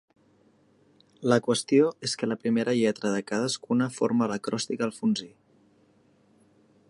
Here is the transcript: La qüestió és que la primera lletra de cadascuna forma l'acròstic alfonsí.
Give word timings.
La 1.31 1.37
qüestió 1.47 1.91
és 2.09 2.15
que 2.21 2.29
la 2.31 2.37
primera 2.45 2.75
lletra 2.79 3.13
de 3.17 3.21
cadascuna 3.33 3.91
forma 3.99 4.29
l'acròstic 4.33 4.83
alfonsí. 4.87 5.31